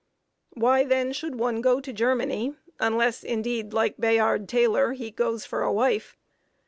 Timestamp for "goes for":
5.11-5.61